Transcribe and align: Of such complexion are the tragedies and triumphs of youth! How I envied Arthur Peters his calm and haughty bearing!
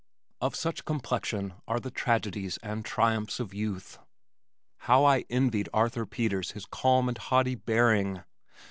Of 0.41 0.55
such 0.55 0.83
complexion 0.83 1.53
are 1.67 1.79
the 1.79 1.91
tragedies 1.91 2.57
and 2.63 2.83
triumphs 2.83 3.39
of 3.39 3.53
youth! 3.53 3.99
How 4.89 5.05
I 5.05 5.25
envied 5.29 5.69
Arthur 5.75 6.07
Peters 6.07 6.53
his 6.53 6.65
calm 6.65 7.07
and 7.07 7.19
haughty 7.19 7.53
bearing! 7.53 8.23